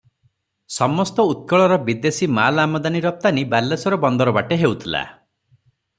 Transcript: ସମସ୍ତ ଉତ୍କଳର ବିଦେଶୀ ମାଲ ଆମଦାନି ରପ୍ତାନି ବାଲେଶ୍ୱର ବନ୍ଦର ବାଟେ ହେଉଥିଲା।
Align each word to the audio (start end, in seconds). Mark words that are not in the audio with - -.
ସମସ୍ତ 0.77 1.25
ଉତ୍କଳର 1.33 1.77
ବିଦେଶୀ 1.89 2.29
ମାଲ 2.39 2.65
ଆମଦାନି 2.65 3.03
ରପ୍ତାନି 3.07 3.45
ବାଲେଶ୍ୱର 3.53 4.01
ବନ୍ଦର 4.07 4.35
ବାଟେ 4.39 4.59
ହେଉଥିଲା। 4.63 5.05